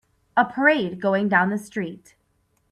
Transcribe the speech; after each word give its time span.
A 0.35 0.45
parade 0.45 0.99
going 0.99 1.29
down 1.29 1.51
the 1.51 1.59
street. 1.59 2.15